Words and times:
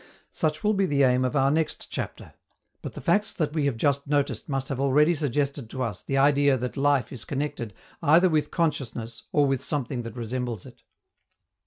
Such 0.31 0.63
will 0.63 0.73
be 0.73 0.87
the 0.87 1.03
aim 1.03 1.23
of 1.23 1.35
our 1.35 1.51
next 1.51 1.91
chapter. 1.91 2.33
But 2.81 2.95
the 2.95 3.01
facts 3.01 3.33
that 3.33 3.53
we 3.53 3.65
have 3.65 3.77
just 3.77 4.07
noticed 4.07 4.49
must 4.49 4.69
have 4.69 4.79
already 4.79 5.13
suggested 5.13 5.69
to 5.69 5.83
us 5.83 6.01
the 6.03 6.17
idea 6.17 6.57
that 6.57 6.75
life 6.75 7.13
is 7.13 7.23
connected 7.23 7.71
either 8.01 8.27
with 8.27 8.49
consciousness 8.49 9.25
or 9.31 9.45
with 9.45 9.63
something 9.63 10.01
that 10.01 10.17
resembles 10.17 10.65
it. 10.65 10.81